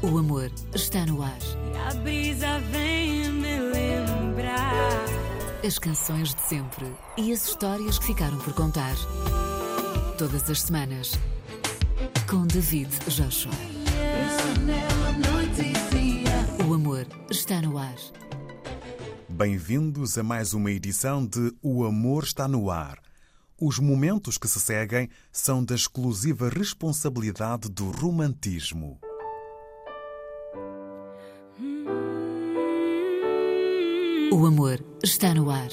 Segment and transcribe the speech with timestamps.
[0.00, 1.38] O amor está no ar.
[1.74, 5.04] E a brisa vem me lembrar.
[5.66, 6.86] As canções de sempre
[7.16, 8.94] e as histórias que ficaram por contar.
[10.16, 11.18] Todas as semanas.
[12.30, 13.52] Com David Joshua.
[16.64, 17.96] O amor está no ar.
[19.28, 22.98] Bem-vindos a mais uma edição de O Amor Está no Ar.
[23.60, 29.00] Os momentos que se seguem são da exclusiva responsabilidade do romantismo.
[34.30, 35.70] O amor está no ar.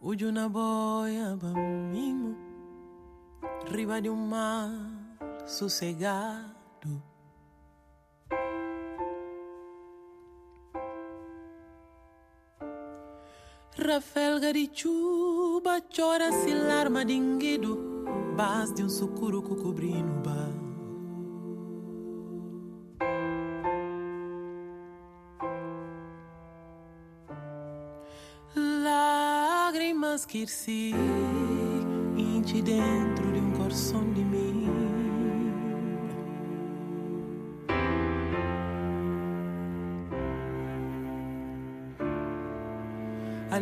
[0.00, 2.36] Uju na boia bamimo
[3.70, 4.68] Riba de um mar
[13.92, 17.76] sossegado Rafelga de chuva chora se larma dinguido
[18.36, 20.50] Bas de um sucuro cobrindo bar
[28.56, 30.92] Lágrimas que se
[32.16, 35.01] inti dentro de um coração de mim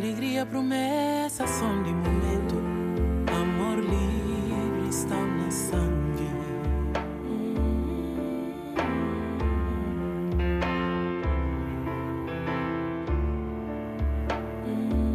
[0.01, 2.55] Alegria, promessa, som de momento.
[3.31, 6.27] Amor livre está na sangue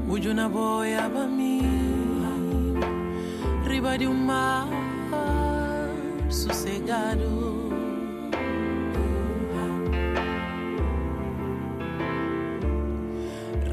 [0.09, 1.63] Uju na boia mim
[3.67, 4.69] Riba de um mar
[6.31, 7.57] sossegado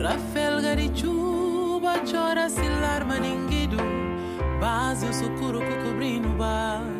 [0.01, 0.42] Rafelga
[0.93, 3.77] chuva chora se larma ninguido
[4.59, 6.92] Base o sucuro que cobrindo o bar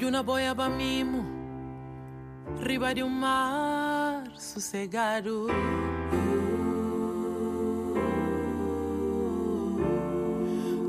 [0.00, 1.26] Uju na boia mimo
[2.62, 5.46] Riba de um mar sossegado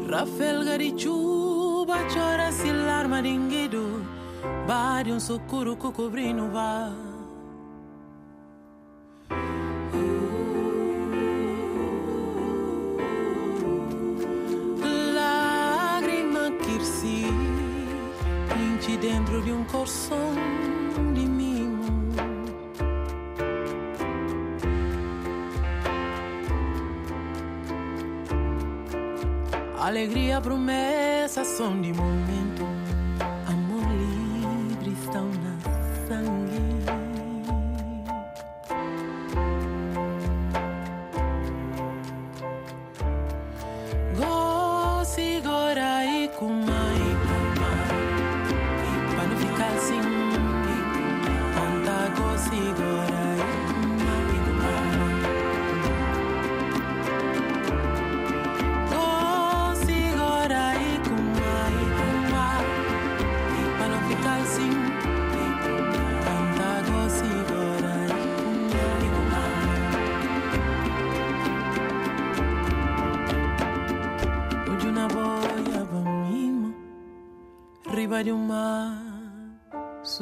[0.07, 4.05] Rafelga de chuva chora se larma dinguido
[4.65, 5.19] Bade um
[5.75, 7.10] que cobrindo vá
[19.71, 20.33] coração
[21.13, 21.81] de mimo
[29.79, 32.80] Alegria, promessa, som de momento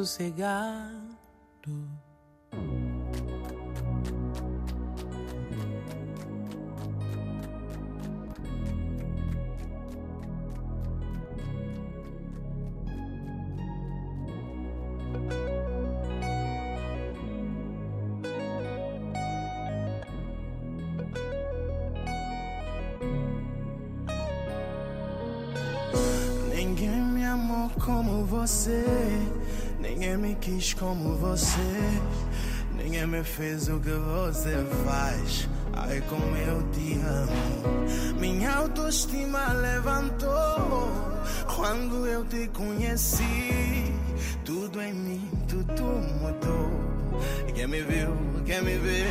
[0.10, 0.90] sossegado.
[26.56, 28.84] Ninguém me amou como você.
[29.90, 31.58] Ninguém me quis como você.
[32.78, 35.50] Ninguém me fez o que você faz.
[35.74, 38.20] Ai, como eu te amo.
[38.20, 40.92] Minha autoestima levantou
[41.56, 43.92] quando eu te conheci.
[44.46, 46.70] Tudo em mim, tudo mudou.
[47.56, 48.16] Quem me viu,
[48.46, 49.06] quem me vê.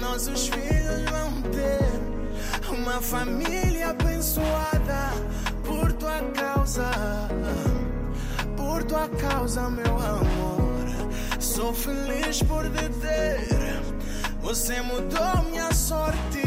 [0.00, 5.10] Nossos filhos vão ter uma família abençoada
[5.64, 6.90] por tua causa
[8.82, 11.12] por tua causa, meu amor.
[11.38, 13.82] Sou feliz por te.
[14.42, 16.41] Você mudou minha sorte.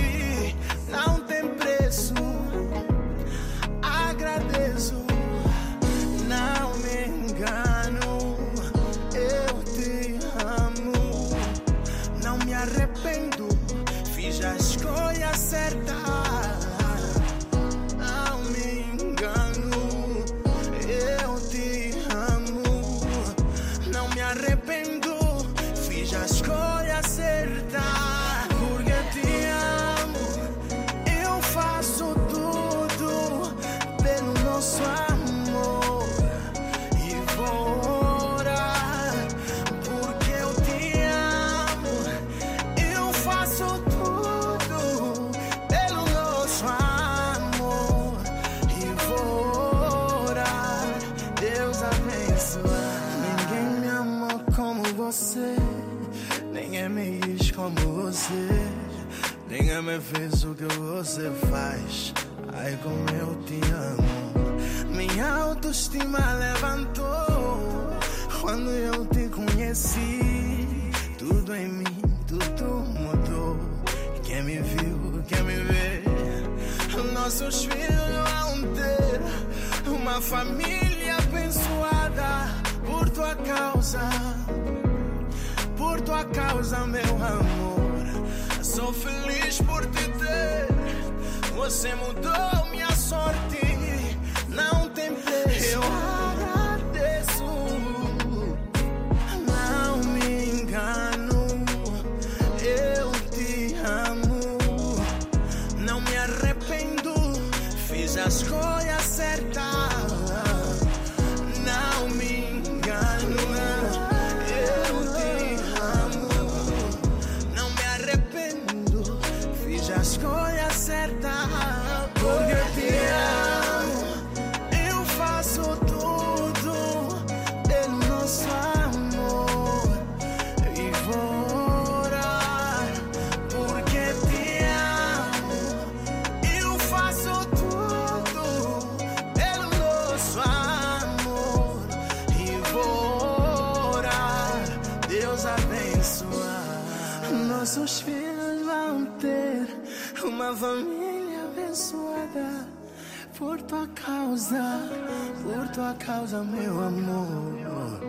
[154.49, 157.99] por tua causa, meu amor.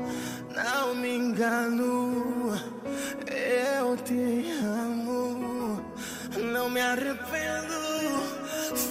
[0.54, 2.52] Não me engano,
[3.26, 5.82] eu te amo.
[6.52, 7.74] Não me arrependo,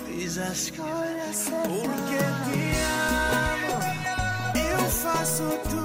[0.06, 1.68] fiz a escolha certa.
[1.68, 2.62] Porque te
[3.62, 3.78] amo,
[4.72, 5.85] eu faço tudo.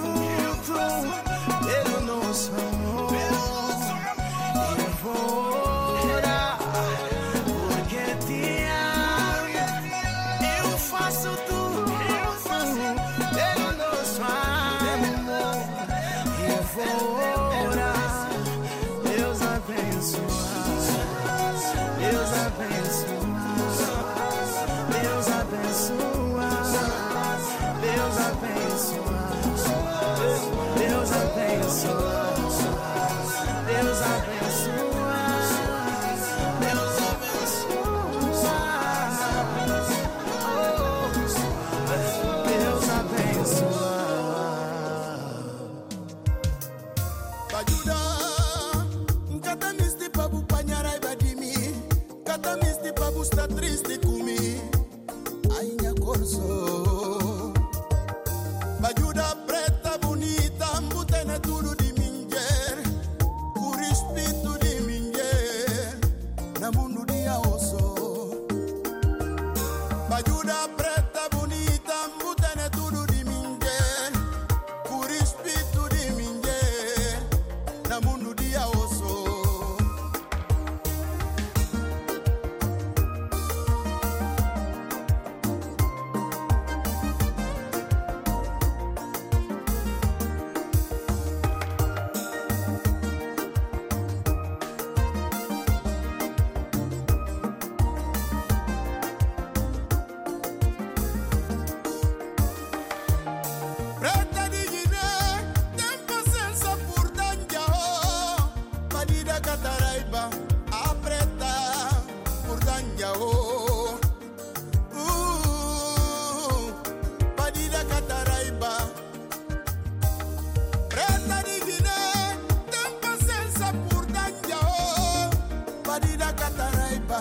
[126.41, 127.19] cataraiba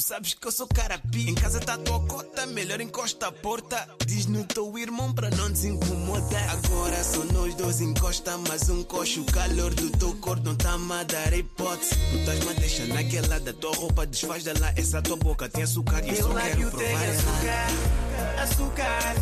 [0.00, 1.28] tu sabes que eu sou carapi.
[1.28, 3.86] Em casa tá tua cota, melhor encosta a porta.
[4.06, 6.38] Diz no teu irmão pra não desincomoda.
[6.50, 9.20] Agora só nós dois encosta, mas um coxo.
[9.20, 11.90] O calor do teu corpo não tá a dar hipótese.
[11.90, 14.72] Tu estás-me a deixar naquela da tua roupa, desfaz dela.
[14.74, 19.14] Essa tua boca tem açúcar e eu só quero provar açúcar, açúcar,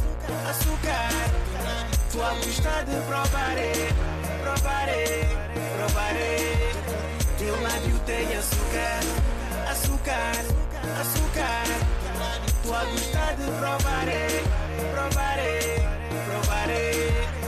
[0.48, 1.08] açúcar.
[2.12, 3.72] Tu a gostar de provarei,
[4.42, 5.28] provarei,
[5.76, 6.68] provarei.
[7.36, 9.00] Teu lábio tem açúcar,
[9.70, 10.57] açúcar,
[11.00, 11.64] açúcar.
[12.62, 14.42] Tu a gostar de provarei,
[14.92, 15.78] provarei,
[16.26, 17.38] provarei.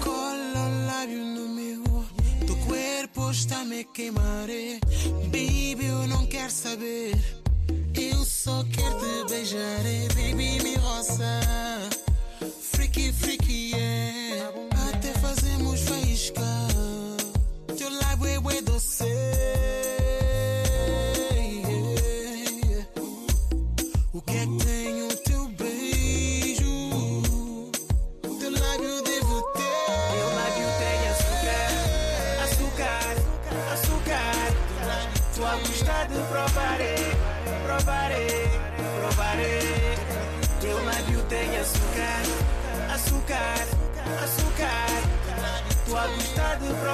[0.00, 2.04] Cola o lábio no meu
[2.46, 4.78] Tu corpo está me queimar eh.
[5.26, 7.14] Baby, eu não quero saber
[7.94, 9.82] Eu só quero te beijar.
[10.14, 11.40] Baby, me roça
[12.72, 14.52] Freaky, freaky, yeah
[14.88, 16.42] Até fazemos faísca
[17.76, 19.04] Teu lábio é doce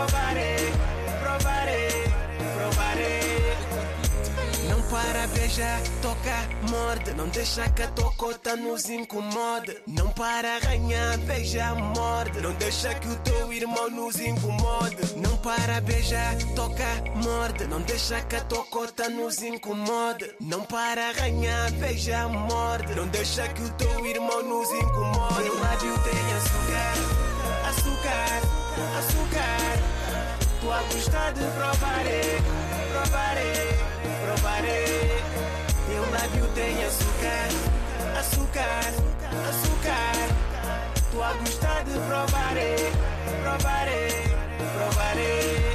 [0.03, 0.73] provarei,
[1.21, 2.05] provarei,
[2.57, 3.57] provarei.
[4.69, 7.15] Não para beijar, toca, morde.
[7.15, 9.77] Não deixa que a tua cota nos incomode.
[9.87, 12.41] Não para arranhar, beija, morde.
[12.41, 14.97] Não deixa que o teu irmão nos incomode.
[15.17, 16.89] Não para beijar, toca,
[17.23, 17.67] morde.
[17.67, 20.35] Não deixa que a tua cota nos incomode.
[20.41, 22.95] Não para arranhar, beija, morde.
[22.95, 25.45] Não deixa que o teu irmão nos incomode.
[25.45, 28.62] Meu lábio tem açúcar, açúcar,
[28.99, 29.79] açúcar.
[30.63, 32.41] A gostar de provarei,
[32.93, 33.69] provarei,
[34.25, 35.23] provarei.
[35.87, 37.49] Teu lábio tem açúcar,
[38.19, 38.93] açúcar,
[39.49, 40.33] açúcar.
[41.23, 42.93] A gostar de provarei,
[43.43, 44.37] provarei,
[44.75, 45.72] provarei.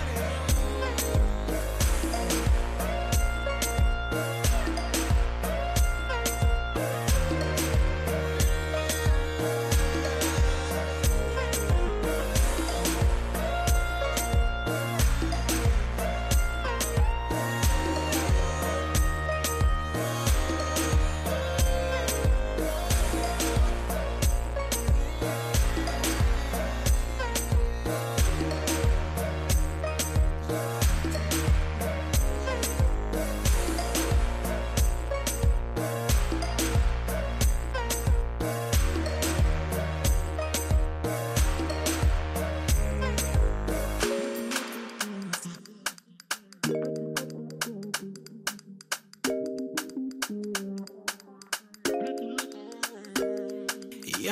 [54.20, 54.30] E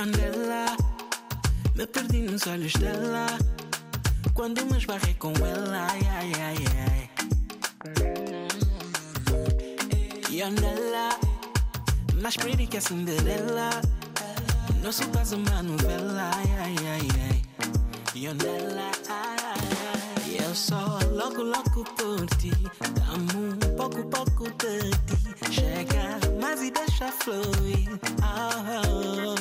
[1.75, 3.27] me perdi nos olhos dela
[4.33, 5.87] quando me esbarrei com ela.
[5.91, 6.31] Ai, ai,
[6.87, 7.09] ai.
[10.29, 11.09] E onde ela
[12.21, 13.69] mais pretty que a Cinderela.
[14.81, 16.31] Nosso caso uma novela.
[16.33, 17.41] Ai, ai, ai.
[18.15, 18.47] E onde
[20.55, 22.51] só logo, logo por ti.
[22.93, 25.51] Dá-me um pouco, pouco de ti.
[25.51, 27.89] Chega mais e deixa fluir.
[28.21, 28.55] Oh,
[28.87, 29.35] oh.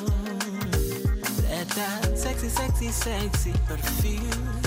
[1.43, 3.53] Preta, sexy, sexy, sexy.
[3.69, 4.21] Perfil,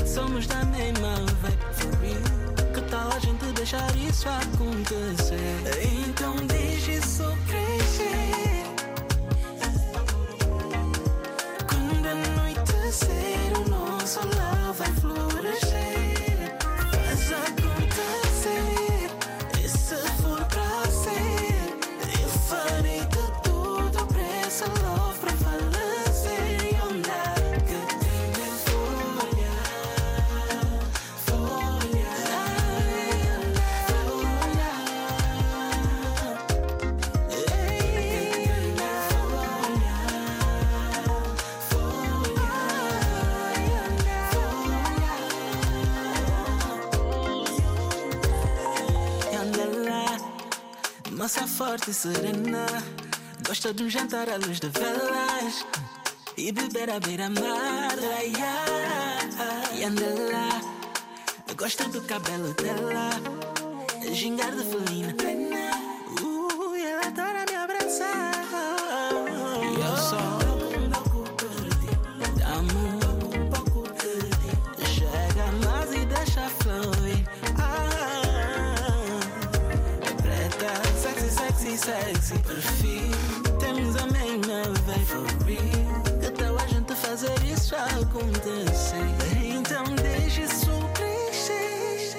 [0.05, 1.57] somos da mesma vibe.
[1.73, 6.07] For real, que tal a gente deixar isso acontecer?
[6.07, 7.23] Então deixe isso
[51.27, 52.65] moça é forte e serena.
[53.45, 55.65] Gosta de um jantar à luz de velas
[56.37, 57.97] e beber à beira-mar.
[59.73, 60.61] E anda lá,
[61.57, 63.09] gosta do cabelo dela,
[64.13, 65.13] gingar de felina.
[66.23, 68.31] Uh, ela tá adora me abraçar.
[69.63, 70.36] E eu sou
[87.67, 88.97] isso acontecer.
[89.43, 92.15] Então deixe isso preencher.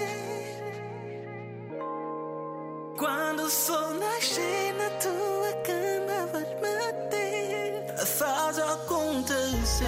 [2.98, 7.96] Quando o sol nascer na tua cama, vai bater.
[8.04, 9.86] Faz acontecer.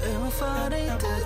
[0.00, 1.17] É, eu farei tudo.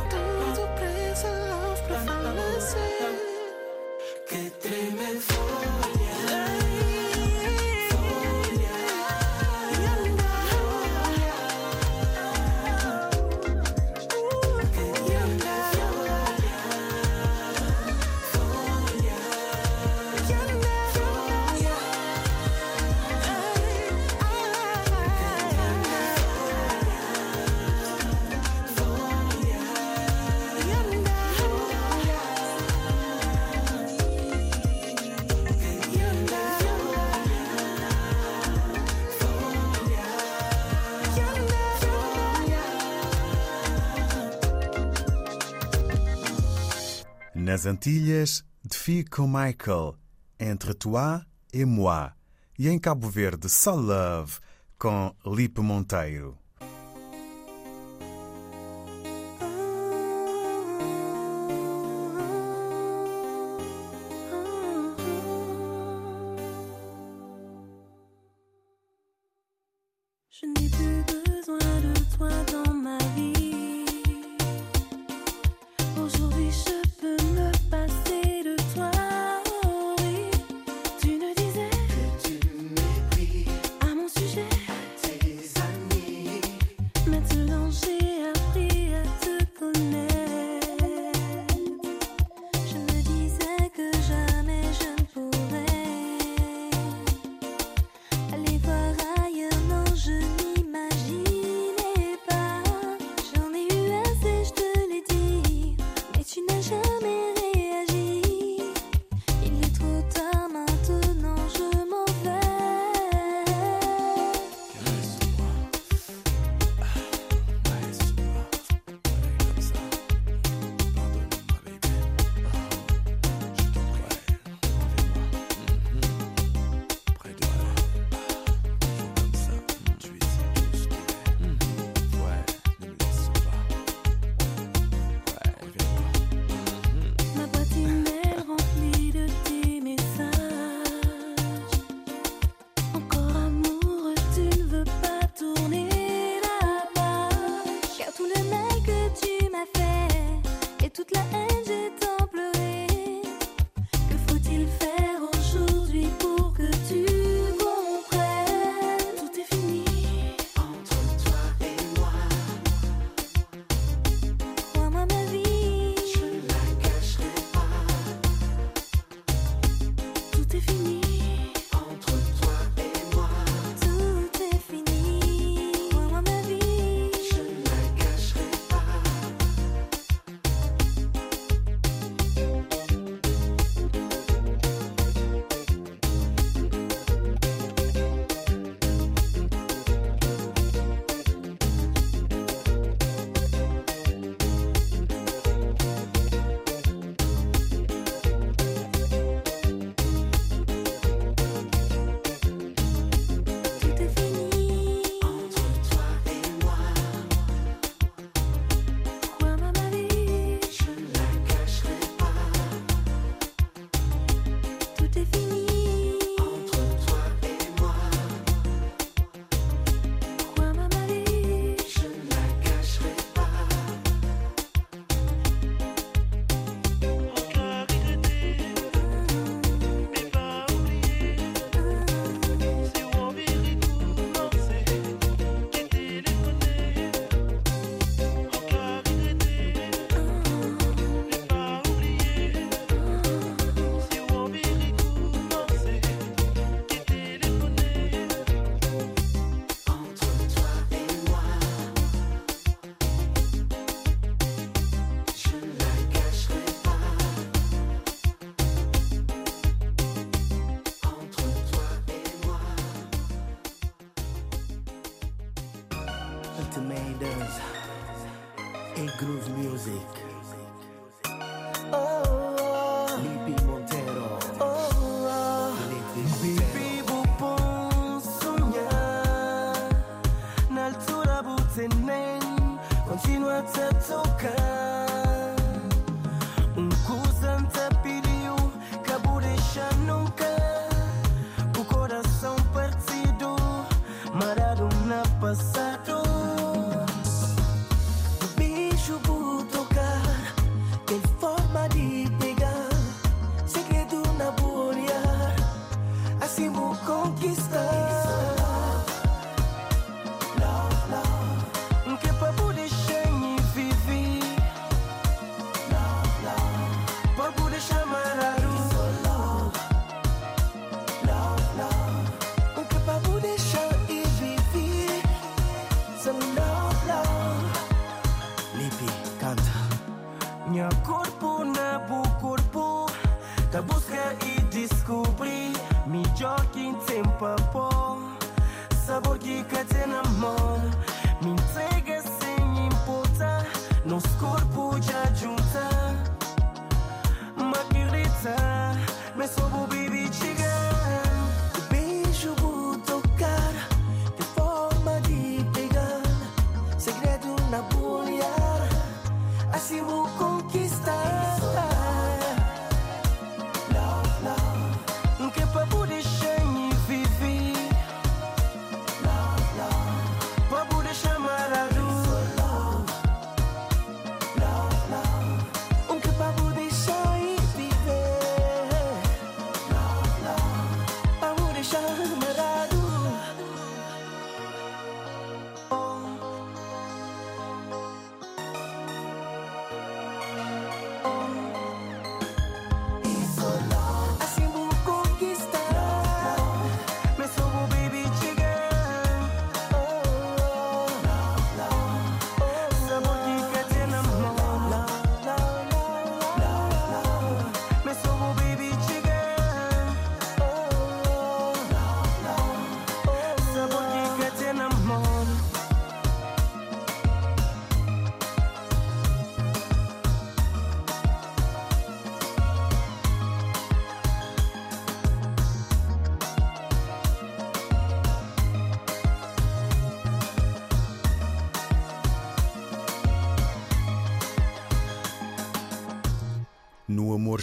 [47.63, 49.95] Nas Antilhas, de com Michael,
[50.41, 52.11] Entre Toi et Moi,
[52.59, 54.41] e em Cabo Verde, Só Love,
[54.77, 56.42] com Lipe Monteiro.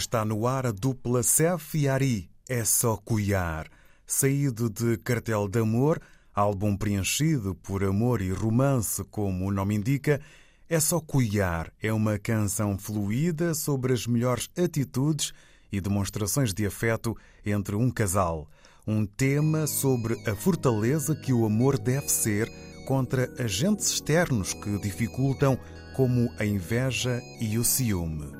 [0.00, 2.30] está no ar a dupla Cef e Ari.
[2.48, 3.68] É só cuiar.
[4.06, 6.00] Saído de Cartel de Amor,
[6.34, 10.20] álbum preenchido por amor e romance, como o nome indica,
[10.68, 11.70] é só cuiar.
[11.80, 15.32] É uma canção fluida sobre as melhores atitudes
[15.70, 18.48] e demonstrações de afeto entre um casal.
[18.86, 22.48] Um tema sobre a fortaleza que o amor deve ser
[22.86, 25.58] contra agentes externos que dificultam,
[25.94, 28.39] como a inveja e o ciúme.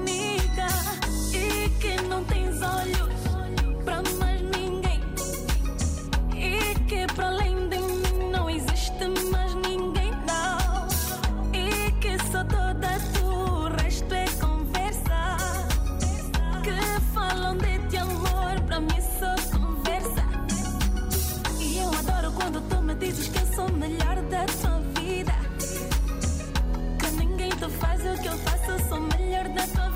[29.53, 29.90] the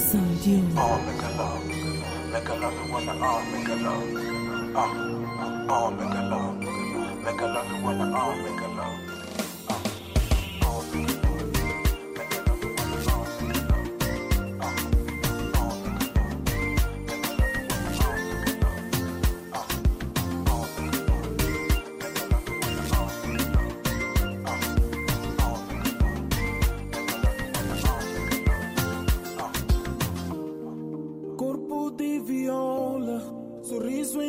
[0.00, 1.09] So?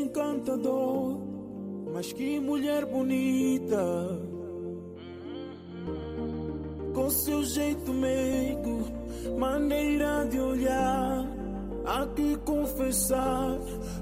[0.01, 1.19] encantador,
[1.93, 4.19] mas que mulher bonita.
[6.93, 8.85] Com seu jeito meigo,
[9.37, 11.25] maneira de olhar,
[11.85, 13.57] há que confessar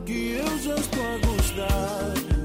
[0.05, 2.38] que eu já estou a gostar.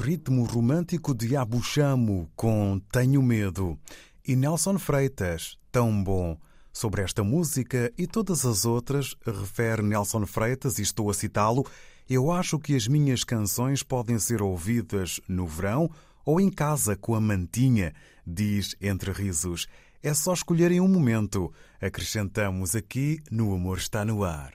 [0.00, 3.78] Ritmo romântico de Abu Chamo com Tenho Medo.
[4.26, 6.38] E Nelson Freitas, tão bom.
[6.72, 11.66] Sobre esta música e todas as outras, refere Nelson Freitas, e estou a citá-lo,
[12.08, 15.90] eu acho que as minhas canções podem ser ouvidas no verão
[16.24, 17.92] ou em casa com a mantinha,
[18.26, 19.66] diz entre risos.
[20.02, 21.52] É só escolherem um momento.
[21.80, 24.54] Acrescentamos aqui no Amor Está no Ar.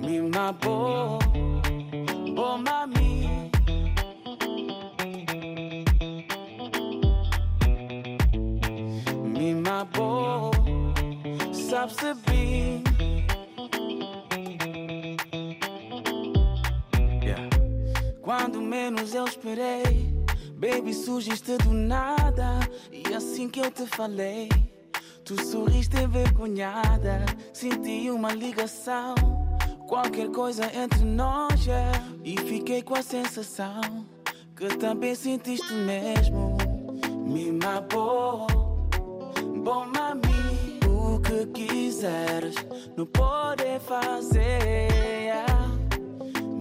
[0.00, 0.56] Mima.
[9.46, 10.50] Mima bo,
[11.52, 12.82] sabe-se bem.
[17.22, 17.48] Yeah.
[18.22, 20.12] Quando menos eu esperei,
[20.58, 22.58] baby, surgiste do nada.
[22.90, 24.48] E assim que eu te falei,
[25.24, 27.24] tu sorriste envergonhada.
[27.52, 29.14] Senti uma ligação.
[29.86, 32.02] Qualquer coisa entre nós, yeah.
[32.24, 34.04] E fiquei com a sensação
[34.56, 36.56] que também sentiste mesmo.
[37.24, 38.65] Me mapou,
[39.66, 42.54] bom mami, o que quiseres,
[42.96, 44.92] não pode fazer.
[45.24, 45.68] yeah.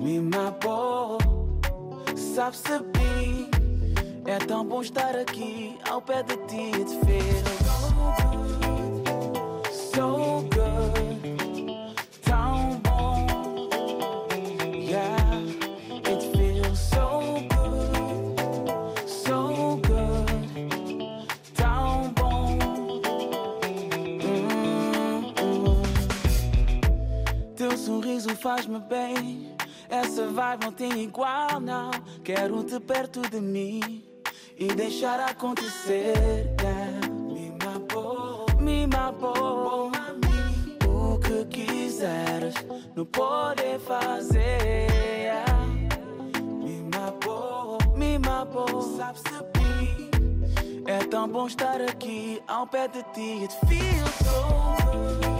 [0.01, 1.19] Me mapou,
[2.15, 3.47] sabe-se bem.
[4.25, 7.45] É tão bom estar aqui ao pé de ti te feel
[9.71, 10.54] so
[28.65, 29.55] faz-me bem.
[29.89, 31.91] Essa vibe não tem igual, não.
[32.23, 34.03] Quero te perto de mim
[34.57, 36.15] e deixar acontecer.
[37.31, 39.91] Me mapou, me mapou.
[40.87, 42.55] O que quiseres,
[42.95, 44.87] não pode fazer.
[46.63, 48.81] Me mapou, me mapou.
[48.81, 50.09] Sabe-se bem.
[50.87, 53.43] É tão bom estar aqui ao pé de ti.
[53.43, 55.34] It feels so good,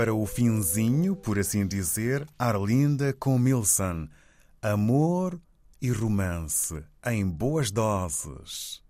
[0.00, 4.08] para o finzinho, por assim dizer, Arlinda com Milson.
[4.62, 5.38] Amor
[5.78, 8.82] e romance em boas doses.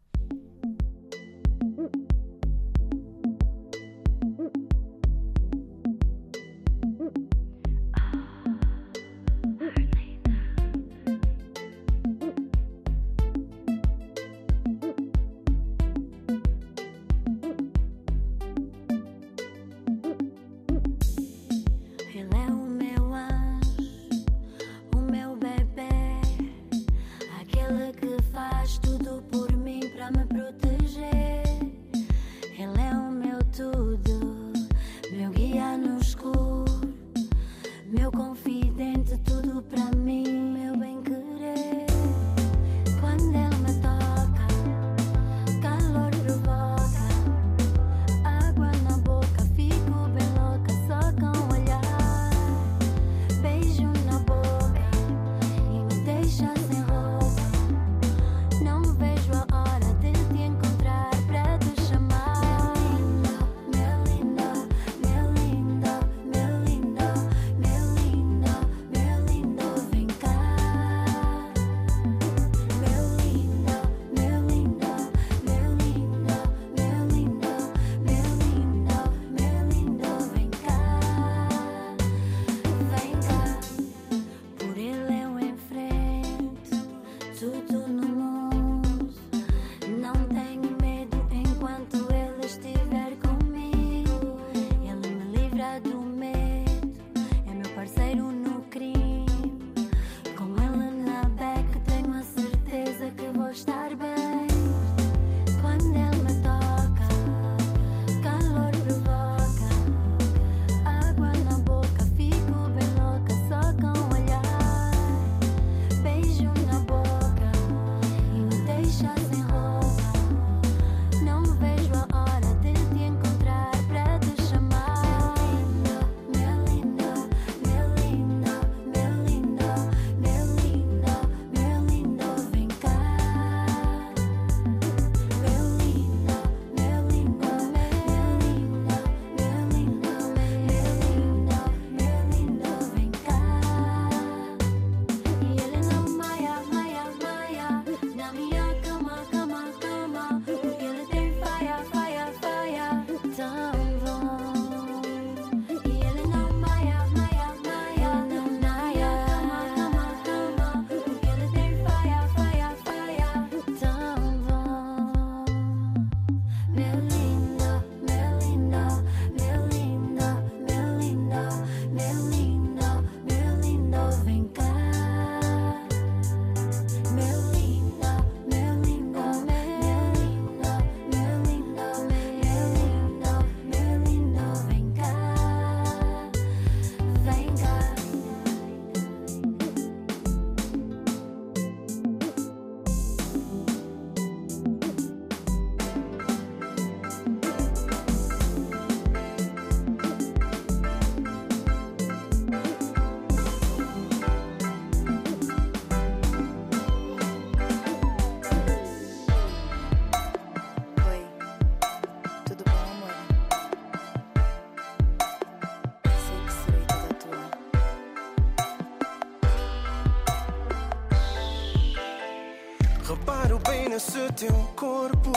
[224.00, 225.32] Nesse teu corpo.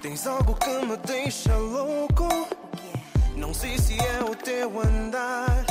[0.00, 2.28] Tens algo que me deixa louco.
[3.36, 5.64] Não sei se é o teu andar.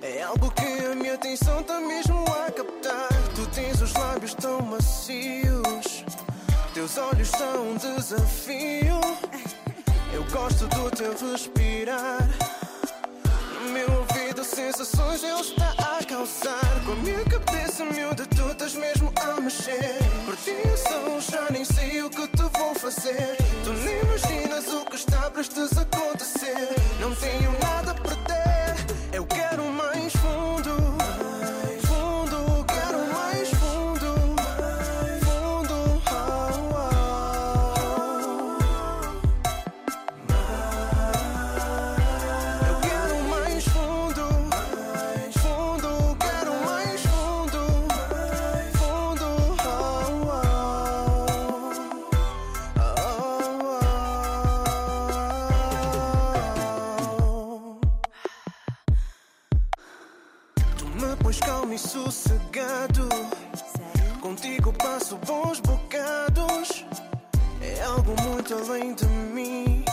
[0.00, 3.08] É algo que a minha atenção tá mesmo a captar.
[3.34, 6.04] Tu tens os lábios tão macios.
[6.72, 9.00] Teus olhos são um desafio.
[10.14, 12.28] Eu gosto do teu respirar.
[13.64, 15.87] No meu ouvido, sensações ele está a
[16.28, 16.84] causar.
[16.84, 19.98] Com a minha cabeça miúda, tu estás mesmo a mexer.
[20.24, 23.36] Por ti eu sou, já nem sei o que te vou fazer.
[23.64, 26.68] Tu nem imaginas o que está prestes a acontecer.
[27.00, 28.27] Não tenho nada a perder.
[64.48, 66.86] Contigo passo bons bocados.
[67.60, 69.84] É algo muito além de mim.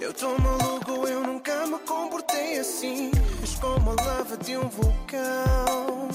[0.00, 3.10] Eu tô maluco, eu nunca me comportei assim.
[3.42, 6.08] És como a lava de um vulcão.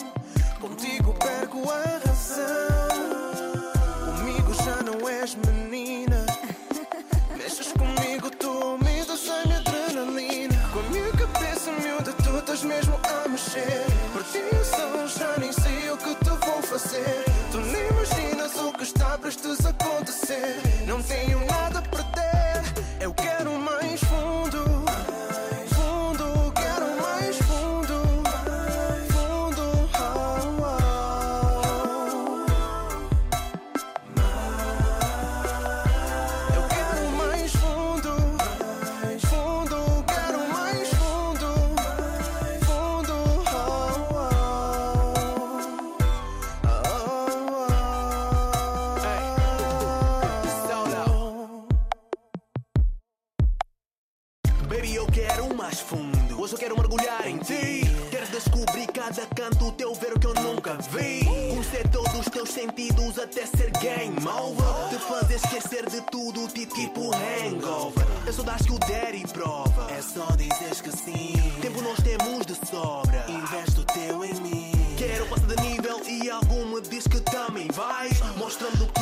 [0.59, 2.47] Contigo perco a razão.
[4.17, 6.25] Comigo já não és menina.
[7.37, 10.69] Mexes comigo, tu me das minha adrenalina.
[10.73, 13.85] Com a minha cabeça miúda, tu estás mesmo a mexer.
[14.11, 17.26] Por ti eu sou, já nem sei o que te vou fazer.
[19.35, 19.66] Que está
[77.77, 78.09] vais.
[78.37, 78.96] Mostrando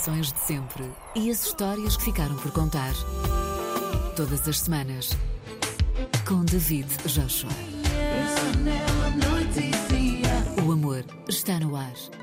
[0.00, 2.94] canções de sempre e as histórias que ficaram por contar.
[4.16, 5.10] Todas as semanas.
[6.26, 7.50] Com David Joshua.
[10.66, 12.19] O amor está no ar.